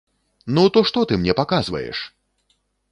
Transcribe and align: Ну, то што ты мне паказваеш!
Ну, 0.57 0.63
то 0.77 0.83
што 0.91 1.03
ты 1.11 1.21
мне 1.21 1.37
паказваеш! 1.43 2.05